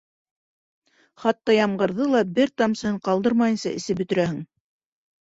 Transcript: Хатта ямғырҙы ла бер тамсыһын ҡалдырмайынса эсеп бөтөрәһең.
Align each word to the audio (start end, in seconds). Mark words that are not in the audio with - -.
Хатта 1.25 1.55
ямғырҙы 1.59 2.09
ла 2.15 2.23
бер 2.41 2.55
тамсыһын 2.65 2.99
ҡалдырмайынса 3.11 3.79
эсеп 3.83 4.05
бөтөрәһең. 4.05 4.47